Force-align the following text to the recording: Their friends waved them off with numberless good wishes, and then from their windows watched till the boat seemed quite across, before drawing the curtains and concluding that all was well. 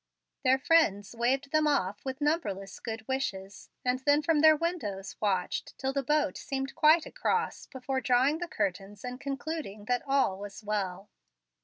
Their 0.43 0.57
friends 0.57 1.15
waved 1.15 1.51
them 1.51 1.67
off 1.67 2.03
with 2.03 2.21
numberless 2.21 2.79
good 2.79 3.07
wishes, 3.07 3.69
and 3.85 3.99
then 3.99 4.23
from 4.23 4.39
their 4.39 4.55
windows 4.55 5.15
watched 5.21 5.77
till 5.77 5.93
the 5.93 6.01
boat 6.01 6.37
seemed 6.37 6.73
quite 6.73 7.05
across, 7.05 7.67
before 7.67 8.01
drawing 8.01 8.39
the 8.39 8.47
curtains 8.47 9.03
and 9.05 9.21
concluding 9.21 9.85
that 9.85 10.01
all 10.07 10.39
was 10.39 10.63
well. 10.63 11.11